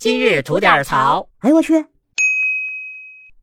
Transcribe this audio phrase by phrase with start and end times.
[0.00, 1.28] 今日吐点槽。
[1.40, 1.84] 哎呦我去！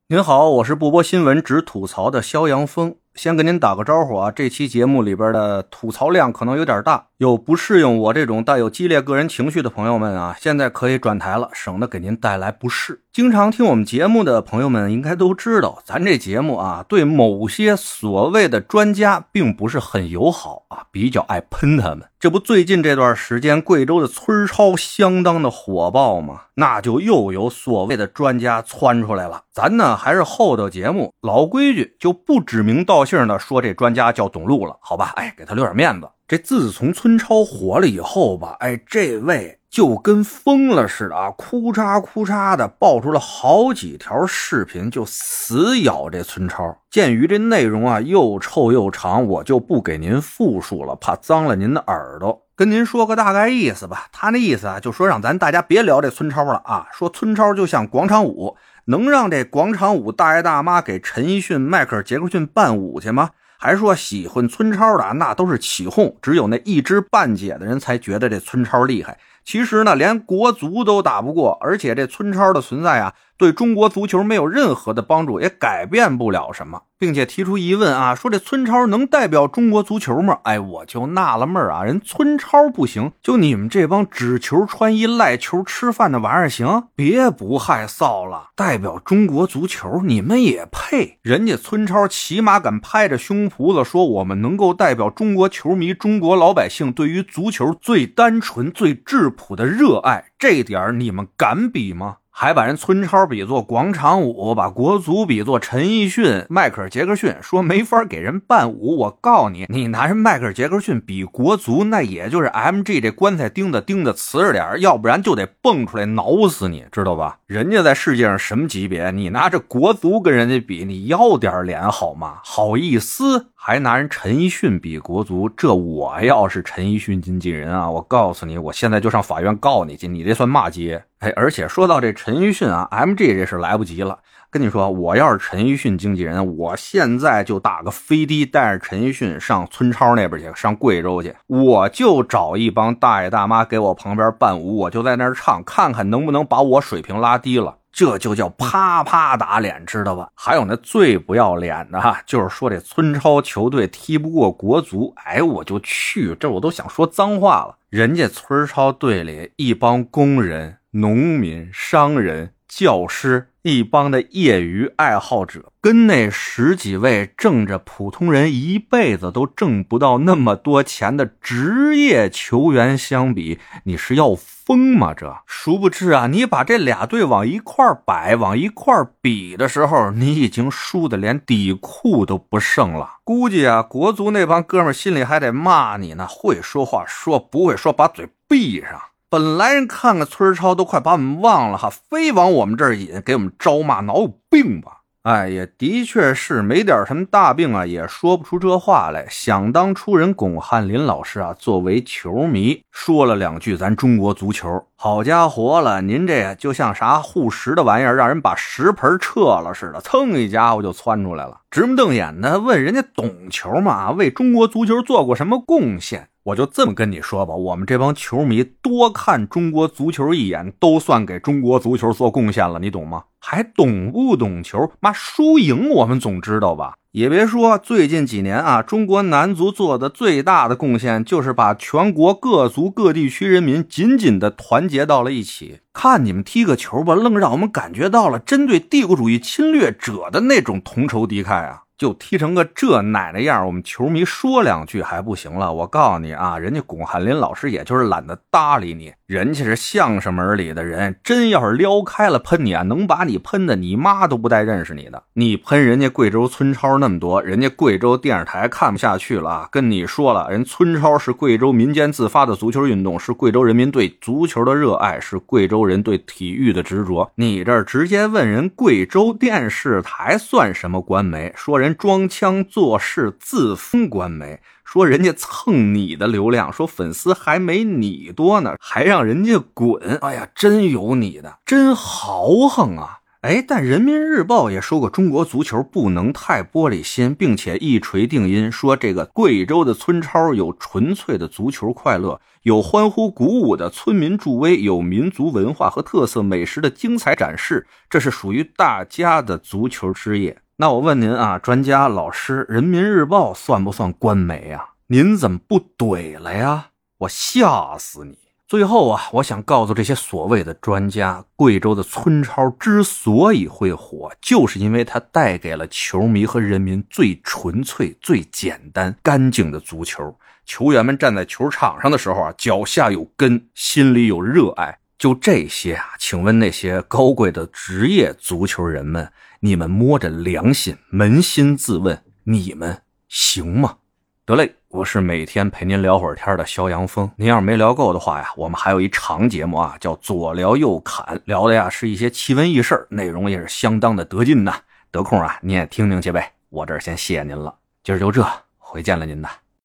[0.08, 2.96] 您好，我是不播新闻只吐槽的肖阳峰。
[3.14, 13.02] 先跟您打个招呼啊，这期节目里边的吐槽量可能有点大，有不适应我这种带有激烈个人情绪的朋友们啊，现在可以转台了，省得给您带来不适。
[13.12, 22.04] 经常听我们节目的朋友们应该都知道，咱这节目啊，对某些所谓的专家并不是很友好啊，比较爱喷他们。
[22.20, 29.42] 这不，最近这段时间贵州的村超相当的火爆嘛，那就又有所谓的专家窜出来了。
[29.52, 35.14] 咱呢还是厚道节目，老规矩，就不指名道姓的说这专家叫董路了，好吧？
[35.16, 36.08] 哎，给他留点面子。
[36.28, 46.80] 这自从村超火了以后吧，哎，这位就跟疯了似的啊，哭嚓哭嚓的爆出了好几条视频，就死咬这村超。
[46.92, 52.46] 鉴于这内容啊又臭又长，我就不给您复述了，怕脏了您的耳朵。
[52.58, 63.30] 跟您说个大概意思吧，他那意思啊，就说让咱大家别聊这村超了啊，说村超就像广场舞，能让这广场舞大爷大妈给陈奕迅、迈克尔·杰克逊伴舞去吗？
[63.58, 69.18] 还说喜欢村超的那都是起哄，只有那一知半解的人才觉得这村超厉害。
[69.44, 80.40] 其实呢，连国足都打不过，而且这村超的存在啊，对中国足球没有任何的帮助，也改变不了什么，并且提出疑问啊，说这村超能代表中国足球吗？
[80.44, 86.88] 哎，我就纳了闷啊，人村超不行，就你们这帮只求穿衣赖球吃饭的玩意儿行？
[86.96, 91.20] 别不害臊了，代表中国足球你们也配？
[91.22, 99.28] 人家村超起码敢拍着胸脯子说，我们能够代表中国球迷、中国老百姓对于足球最单纯、最质。
[99.30, 102.18] 朴的热爱，这点儿你们敢比吗？
[102.40, 108.96] 还把人村超比作广场舞，把国足比作陈奕迅、迈克尔·杰克逊，说没法给人伴舞。
[108.96, 117.40] 我告诉你，你拿人迈克尔·杰克逊比国足，那也就是 M G 这棺材钉子钉的瓷实点要不然就得蹦出来挠死你，知道吧？
[117.48, 119.10] 人家在世界上什么级别？
[119.10, 122.36] 你拿着国足跟人家比，你要点脸好吗？
[122.44, 123.48] 好意思？
[123.60, 125.50] 还拿人陈奕迅比国足？
[125.50, 131.04] 这我要是陈奕迅经纪人啊，我告诉你，我现在就上法院告你去，你这算骂街。
[131.20, 134.20] 哎，而且说到这陈奕迅啊，MG 这事来不及了。
[134.50, 147.78] 跟你说，我要是陈奕迅经纪人，我现在就打个飞的，带着陈奕迅上村超那边去，上贵州去，我就找一帮大爷大妈给我旁边伴舞，我就在那儿唱，看看能不能把我水平拉低了。
[147.92, 150.30] 这就叫啪啪打脸，知道吧？
[150.36, 157.76] 还有那最不要脸的哈，就是说这村超球队踢不过国足，哎，我就去，这我都想说脏话了。
[157.90, 160.78] 人家村超队里一帮工人。
[160.98, 175.14] 农民、商人、教师，一帮的业余爱好者，跟那十几位挣着普通人一辈子都挣不到那么多钱的职业球员相比，你是要疯吗？
[175.14, 183.18] 这殊不知啊，你把这俩队往一块摆、往一块比的时候，你已经输的连底裤都不剩了。
[183.24, 186.26] 估计啊，国足那帮哥们心里还得骂你呢。
[186.28, 189.00] 会说话说，不会说把嘴闭上。
[189.30, 195.02] 本来人看看村超都快把我们忘了哈，非往我们这儿引，给我们招骂，脑有病吧？
[195.24, 199.28] 哎，也的确是没点什么大病啊，也说不出这话来。
[199.30, 214.12] 想当初，人巩汉林老师啊，作为球迷说了两句咱中国足球，好家伙了，您这就像啥护食的玩意儿，让人把食盆撤了似的，蹭一家伙就窜出来了，直目瞪眼的问人家懂球吗？
[214.12, 216.30] 为中国足球做过什么贡献？
[216.48, 223.24] 我就这么跟你说吧，我们这帮球迷多看中国足球一眼，都算给中国足球做贡献了，你懂吗？
[223.42, 224.90] 还懂不懂球？
[225.02, 226.94] 妈，输赢我们总知道吧？
[227.12, 235.80] 也别说最近几年啊，中国男足做的最大的贡献，就是把全国各族各地区人民紧紧的团结到了一起。
[235.92, 241.82] 看你们踢个球吧，愣让我们感觉到了针对帝国主义侵略者的那种同仇敌忾啊！
[241.98, 245.74] 就踢成个这奶奶样，我们球迷说两句还不行了。
[245.74, 255.22] 我告诉你啊，人家巩汉林老师也就是懒得搭理你，人家是相声门里的人，真要是撩开了喷你啊，能把你喷的你妈都不带认识你的。
[255.34, 267.30] 你喷人家贵州村超那么多，人家贵州电视台看不下去了啊，跟你说了，人村超是贵州民间自发的足球运动，是贵州人民对足球的热爱，是贵州人对体育的执着。
[267.36, 271.52] 你这直接问人贵州电视台算什么官媒？
[271.54, 271.94] 说人。
[271.98, 280.20] 装腔作势自封官媒，说人家蹭你的流量，说粉丝还没你多呢，还让让人家滚！
[280.22, 283.22] 哎呀，真有你的，真豪横啊！
[283.42, 300.62] 哎，但人民日报也说过，中国足球不能太玻璃心，并且一锤定音，说这个贵州的村超有纯粹的足球快乐，有欢呼鼓舞的村民助威，有民族文化和特色美食的精彩展示，这是属于大家的足球之夜。
[300.76, 304.90] 那我问您啊，专家老师，人民日报算不算官媒啊？
[305.08, 306.90] 您怎么不怼了呀？
[307.22, 308.38] 我吓死你！
[308.68, 320.38] 最后啊，我想告诉这些所谓的专家，贵州的村超之所以会火，就是因为它带给了球迷和人民最纯粹、最简单、干净的足球。
[320.66, 325.00] 球员们站在球场上的时候啊，脚下有根，心里有热爱。
[325.18, 329.32] 就这些啊，请问那些高贵的职业足球人们，
[329.62, 334.00] 你们摸着良心、扪心自问，你们行吗？
[334.48, 337.30] 得嘞，我是每天陪您聊会儿天的肖阳峰。
[337.36, 344.74] 您要是没聊够的话呀，我们还有一长节目啊，叫左聊右侃，聊的呀是一些奇闻异事，内容也是相当的得劲呐。
[345.12, 346.54] 得空啊，您也听听去呗。
[346.70, 348.42] 我这儿先谢您了，今儿就这，
[348.78, 349.50] 回见了您呐。